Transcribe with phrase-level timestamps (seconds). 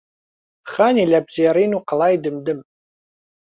[0.71, 2.59] خانی لەپزێڕین و قەڵای دمدم